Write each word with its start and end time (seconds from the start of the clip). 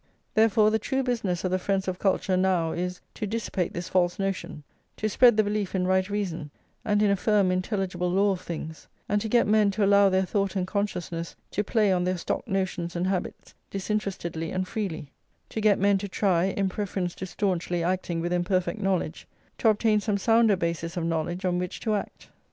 Therefore 0.33 0.71
the 0.71 0.79
true 0.79 1.03
business 1.03 1.43
of 1.43 1.51
the 1.51 1.59
friends 1.59 1.87
of 1.87 1.99
culture 1.99 2.35
now 2.35 2.71
is, 2.71 3.01
to 3.13 3.27
dissipate 3.27 3.73
this 3.75 3.87
false 3.87 4.17
notion, 4.17 4.63
to 4.97 5.07
spread 5.07 5.37
the 5.37 5.43
belief 5.43 5.75
in 5.75 5.85
right 5.85 6.09
reason 6.09 6.49
and 6.83 7.03
in 7.03 7.11
a 7.11 7.15
firm 7.15 7.51
intelligible 7.51 8.09
law 8.09 8.31
of 8.31 8.41
things, 8.41 8.87
and 9.07 9.21
to 9.21 9.29
get 9.29 9.45
men 9.45 9.69
to 9.69 9.85
allow 9.85 10.09
their 10.09 10.25
thought 10.25 10.55
and 10.55 10.65
consciousness 10.65 11.35
to 11.51 11.63
play 11.63 11.91
on 11.91 12.03
their 12.03 12.17
stock 12.17 12.47
notions 12.47 12.95
and 12.95 13.05
habits 13.05 13.53
disinterestedly 13.69 14.49
and 14.49 14.67
freely; 14.67 15.11
to 15.49 15.61
get 15.61 15.77
men 15.77 15.99
to 15.99 16.07
try, 16.07 16.45
in 16.45 16.67
preference 16.67 17.13
to 17.13 17.27
staunchly 17.27 17.83
acting 17.83 18.21
with 18.21 18.33
imperfect 18.33 18.81
knowledge, 18.81 19.27
to 19.59 19.69
obtain 19.69 19.99
some 19.99 20.17
sounder 20.17 20.55
basis 20.55 20.97
of 20.97 21.03
knowledge 21.05 21.45
on 21.45 21.59
which 21.59 21.79
to 21.79 21.93
act. 21.93 22.29